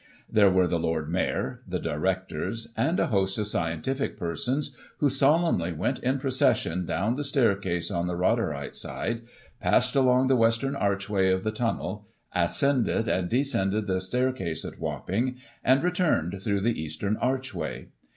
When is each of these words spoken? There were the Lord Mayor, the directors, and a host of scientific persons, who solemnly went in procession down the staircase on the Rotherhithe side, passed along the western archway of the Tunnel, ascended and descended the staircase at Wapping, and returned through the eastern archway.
There 0.27 0.49
were 0.49 0.65
the 0.65 0.79
Lord 0.79 1.11
Mayor, 1.11 1.61
the 1.67 1.77
directors, 1.77 2.73
and 2.75 2.99
a 2.99 3.05
host 3.05 3.37
of 3.37 3.45
scientific 3.45 4.17
persons, 4.17 4.75
who 4.97 5.11
solemnly 5.11 5.73
went 5.73 5.99
in 5.99 6.17
procession 6.17 6.87
down 6.87 7.17
the 7.17 7.23
staircase 7.23 7.91
on 7.91 8.07
the 8.07 8.15
Rotherhithe 8.15 8.73
side, 8.73 9.21
passed 9.61 9.95
along 9.95 10.27
the 10.27 10.35
western 10.35 10.75
archway 10.75 11.29
of 11.31 11.43
the 11.43 11.51
Tunnel, 11.51 12.07
ascended 12.33 13.07
and 13.07 13.29
descended 13.29 13.85
the 13.85 14.01
staircase 14.01 14.65
at 14.65 14.79
Wapping, 14.79 15.35
and 15.63 15.83
returned 15.83 16.41
through 16.41 16.61
the 16.61 16.81
eastern 16.81 17.15
archway. 17.17 17.89